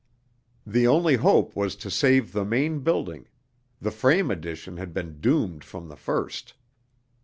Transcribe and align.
The 0.65 0.87
only 0.87 1.17
hope 1.17 1.55
was 1.55 1.75
to 1.75 1.91
save 1.91 2.31
the 2.33 2.43
main 2.43 2.79
building 2.79 3.27
the 3.79 3.91
frame 3.91 4.31
addition 4.31 4.77
had 4.77 4.95
been 4.95 5.19
doomed 5.21 5.63
from 5.63 5.89
the 5.89 5.95
first. 5.95 6.55